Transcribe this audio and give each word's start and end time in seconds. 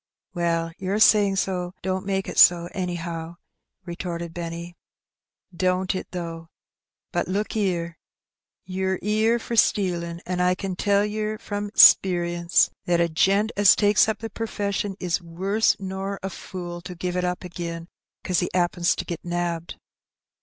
"Well, 0.33 0.71
your 0.79 0.97
saying 0.97 1.35
so 1.35 1.75
don't 1.83 2.07
make 2.07 2.27
it 2.27 2.39
so, 2.39 2.69
anyhow,'* 2.73 3.35
retorted 3.85 4.33
Benny." 4.33 4.75
Don't 5.69 5.93
it, 5.93 6.07
though? 6.09 6.49
But 7.11 7.27
look 7.27 7.55
'ere: 7.55 7.99
ye're 8.65 8.97
'ere 9.03 9.37
for 9.37 9.55
stealin', 9.55 10.19
and 10.25 10.41
I 10.41 10.55
can 10.55 10.75
tell 10.75 11.05
yer 11.05 11.37
from 11.37 11.69
'sperience, 11.75 12.71
that 12.85 12.99
a 12.99 13.09
gent 13.09 13.51
as 13.55 13.75
takes 13.75 14.09
up 14.09 14.17
the 14.21 14.31
perfession 14.31 14.95
is 14.99 15.21
worse 15.21 15.75
nor 15.79 16.19
a 16.23 16.31
fool 16.31 16.81
to 16.81 16.95
give 16.95 17.15
it 17.15 17.23
up 17.23 17.45
agin 17.45 17.87
'cause 18.23 18.39
he 18.39 18.49
'appens 18.55 18.95
to 18.95 19.05
get 19.05 19.23
nabbed." 19.23 19.75